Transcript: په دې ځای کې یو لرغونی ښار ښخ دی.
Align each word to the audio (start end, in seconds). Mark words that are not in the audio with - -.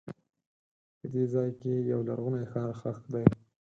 په 0.97 1.05
دې 1.13 1.23
ځای 1.33 1.49
کې 1.59 1.71
یو 1.91 1.99
لرغونی 2.07 2.43
ښار 2.51 2.71
ښخ 2.81 2.97
دی. 3.13 3.25